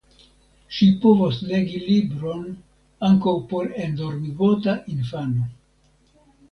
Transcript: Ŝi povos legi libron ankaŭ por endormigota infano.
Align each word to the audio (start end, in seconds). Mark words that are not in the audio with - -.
Ŝi 0.77 0.87
povos 1.03 1.37
legi 1.51 1.81
libron 1.83 2.41
ankaŭ 3.11 3.37
por 3.53 3.71
endormigota 3.87 4.77
infano. 4.97 5.49